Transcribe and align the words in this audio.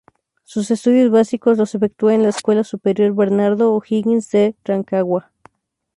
Sus 0.43 0.71
estudios 0.71 1.11
básicos 1.11 1.59
los 1.59 1.75
efectuó 1.75 2.09
en 2.09 2.23
la 2.23 2.29
escuela 2.29 2.63
superior 2.63 3.13
Bernardo 3.13 3.71
O'Higgins 3.75 4.31
de 4.31 4.55
Rancagua. 4.65 5.31